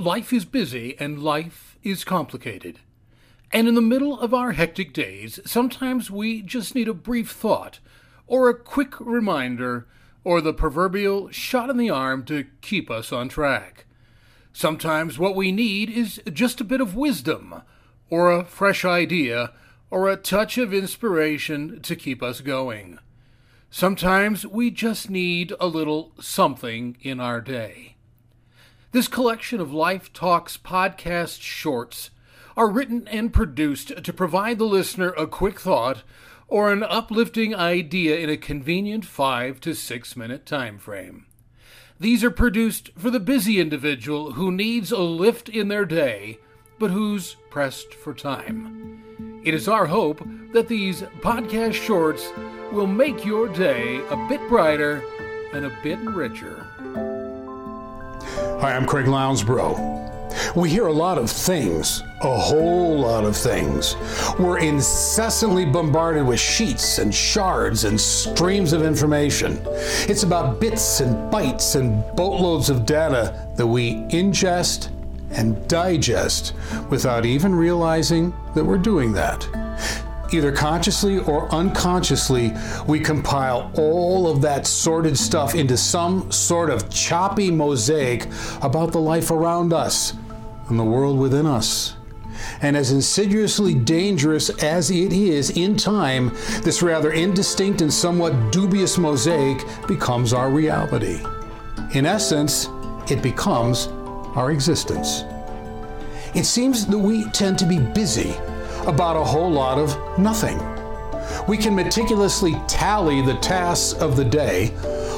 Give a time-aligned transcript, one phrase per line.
[0.00, 2.78] Life is busy and life is complicated.
[3.52, 7.80] And in the middle of our hectic days, sometimes we just need a brief thought,
[8.26, 9.86] or a quick reminder,
[10.24, 13.84] or the proverbial shot in the arm to keep us on track.
[14.54, 17.60] Sometimes what we need is just a bit of wisdom,
[18.08, 19.52] or a fresh idea,
[19.90, 22.98] or a touch of inspiration to keep us going.
[23.68, 27.96] Sometimes we just need a little something in our day.
[28.92, 32.10] This collection of Life Talks podcast shorts
[32.56, 36.02] are written and produced to provide the listener a quick thought
[36.48, 41.26] or an uplifting idea in a convenient 5 to 6 minute time frame.
[42.00, 46.40] These are produced for the busy individual who needs a lift in their day
[46.80, 49.40] but who's pressed for time.
[49.44, 50.20] It is our hope
[50.52, 52.32] that these podcast shorts
[52.72, 55.04] will make your day a bit brighter
[55.52, 57.09] and a bit richer.
[58.60, 60.54] Hi, I'm Craig Lounsbrough.
[60.54, 63.96] We hear a lot of things, a whole lot of things.
[64.38, 69.58] We're incessantly bombarded with sheets and shards and streams of information.
[70.10, 74.90] It's about bits and bytes and boatloads of data that we ingest
[75.30, 76.52] and digest
[76.90, 79.42] without even realizing that we're doing that.
[80.32, 82.52] Either consciously or unconsciously,
[82.86, 88.26] we compile all of that sorted stuff into some sort of choppy mosaic
[88.62, 90.14] about the life around us
[90.68, 91.96] and the world within us.
[92.62, 96.28] And as insidiously dangerous as it is in time,
[96.62, 101.20] this rather indistinct and somewhat dubious mosaic becomes our reality.
[101.92, 102.68] In essence,
[103.10, 103.88] it becomes
[104.36, 105.24] our existence.
[106.34, 108.36] It seems that we tend to be busy
[108.86, 110.58] about a whole lot of nothing.
[111.46, 114.74] We can meticulously tally the tasks of the day,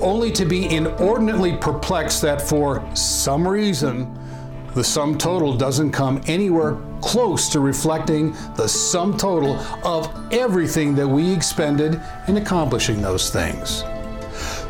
[0.00, 4.18] only to be inordinately perplexed that for some reason,
[4.74, 11.06] the sum total doesn't come anywhere close to reflecting the sum total of everything that
[11.06, 13.84] we expended in accomplishing those things.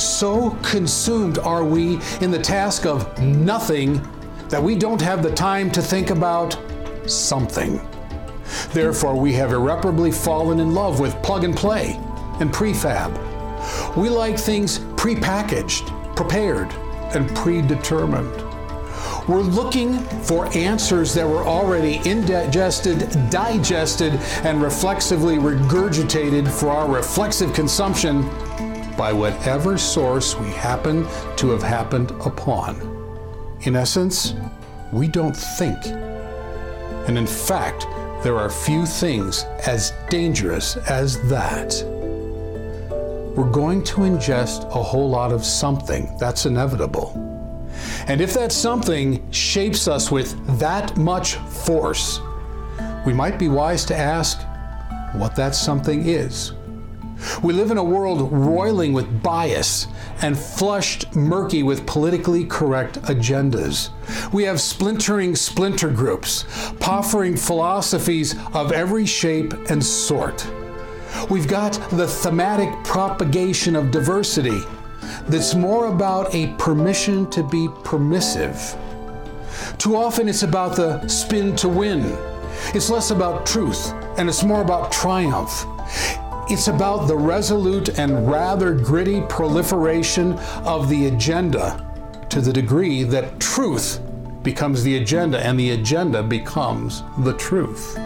[0.00, 4.00] So consumed are we in the task of nothing
[4.48, 6.56] that we don't have the time to think about
[7.06, 7.80] something.
[8.72, 12.00] Therefore, we have irreparably fallen in love with plug and play
[12.40, 13.16] and prefab.
[13.96, 16.72] We like things prepackaged, prepared,
[17.14, 18.44] and predetermined.
[19.28, 23.00] We're looking for answers that were already indigested,
[23.30, 28.22] digested, and reflexively regurgitated for our reflexive consumption
[28.96, 31.06] by whatever source we happen
[31.36, 32.80] to have happened upon.
[33.62, 34.34] In essence,
[34.92, 35.78] we don't think.
[37.06, 37.86] And in fact,
[38.22, 41.72] there are few things as dangerous as that.
[43.36, 46.16] We're going to ingest a whole lot of something.
[46.18, 47.12] That's inevitable.
[48.08, 52.20] And if that something shapes us with that much force,
[53.06, 54.40] we might be wise to ask
[55.14, 56.52] what that something is.
[57.42, 59.86] We live in a world roiling with bias
[60.22, 63.90] and flushed murky with politically correct agendas.
[64.32, 66.44] We have splintering splinter groups,
[66.80, 70.50] proffering philosophies of every shape and sort.
[71.30, 74.60] We've got the thematic propagation of diversity
[75.28, 78.76] that's more about a permission to be permissive.
[79.78, 82.16] Too often it's about the spin to win.
[82.74, 85.64] It's less about truth and it's more about triumph.
[86.50, 90.32] It's about the resolute and rather gritty proliferation
[90.64, 91.84] of the agenda
[92.30, 94.00] to the degree that truth
[94.42, 97.98] becomes the agenda and the agenda becomes the truth.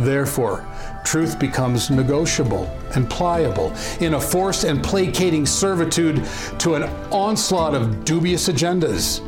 [0.00, 0.66] Therefore,
[1.04, 2.64] truth becomes negotiable
[2.96, 6.24] and pliable in a forced and placating servitude
[6.58, 9.20] to an onslaught of dubious agendas.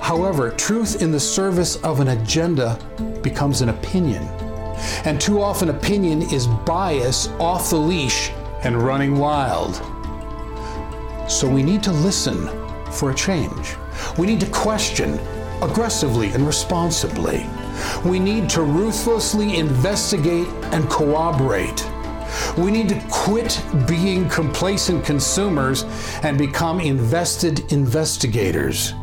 [0.00, 2.76] However, truth in the service of an agenda
[3.22, 4.26] becomes an opinion
[5.04, 8.30] and too often opinion is bias off the leash
[8.62, 9.76] and running wild.
[11.30, 12.48] So we need to listen
[12.92, 13.76] for a change.
[14.16, 15.20] We need to question
[15.62, 17.46] aggressively and responsibly.
[18.04, 21.86] We need to ruthlessly investigate and corroborate.
[22.56, 25.84] We need to quit being complacent consumers
[26.22, 28.94] and become invested investigators.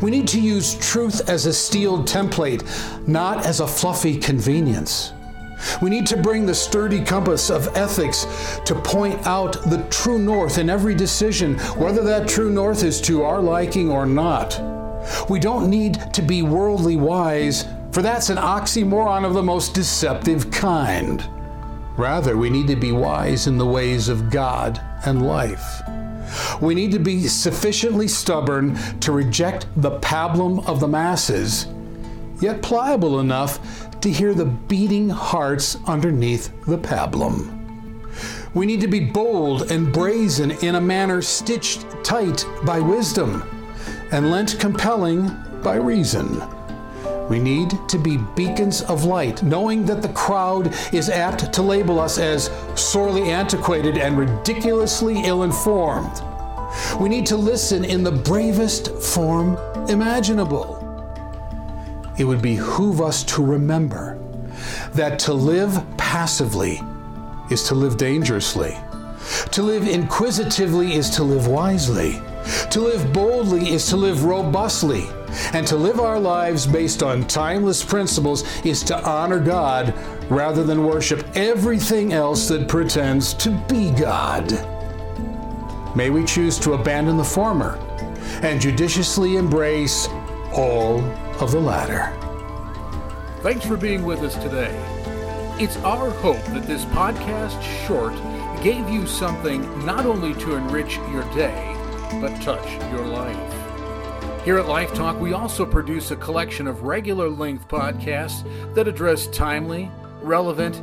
[0.00, 2.64] We need to use truth as a steeled template,
[3.06, 5.12] not as a fluffy convenience.
[5.80, 8.26] We need to bring the sturdy compass of ethics
[8.64, 13.22] to point out the true north in every decision, whether that true north is to
[13.22, 14.60] our liking or not.
[15.28, 20.50] We don't need to be worldly wise, for that's an oxymoron of the most deceptive
[20.50, 21.28] kind.
[21.96, 25.82] Rather, we need to be wise in the ways of God and life.
[26.60, 31.66] We need to be sufficiently stubborn to reject the pablum of the masses,
[32.40, 37.50] yet pliable enough to hear the beating hearts underneath the pablum.
[38.54, 43.42] We need to be bold and brazen in a manner stitched tight by wisdom
[44.12, 45.28] and lent compelling
[45.60, 46.40] by reason.
[47.28, 51.98] We need to be beacons of light, knowing that the crowd is apt to label
[51.98, 56.22] us as sorely antiquated and ridiculously ill informed.
[57.00, 59.56] We need to listen in the bravest form
[59.88, 60.85] imaginable.
[62.18, 64.18] It would behoove us to remember
[64.94, 66.80] that to live passively
[67.50, 68.76] is to live dangerously.
[69.52, 72.20] To live inquisitively is to live wisely.
[72.70, 75.06] To live boldly is to live robustly.
[75.52, 79.94] And to live our lives based on timeless principles is to honor God
[80.30, 84.50] rather than worship everything else that pretends to be God.
[85.94, 87.76] May we choose to abandon the former
[88.42, 90.08] and judiciously embrace
[90.52, 91.00] all
[91.40, 92.12] of the latter.
[93.42, 94.74] Thanks for being with us today.
[95.60, 98.14] It's our hope that this podcast short
[98.62, 101.74] gave you something not only to enrich your day,
[102.20, 104.44] but touch your life.
[104.44, 108.44] Here at Life Talk, we also produce a collection of regular length podcasts
[108.74, 109.90] that address timely,
[110.22, 110.76] relevant,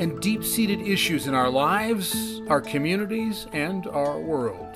[0.00, 4.67] and deep seated issues in our lives, our communities, and our world.